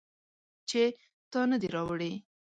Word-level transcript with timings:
چې 0.69 0.81
تا 1.31 1.41
نه 1.51 1.57
دي 1.61 1.69
راوړي 1.75 2.11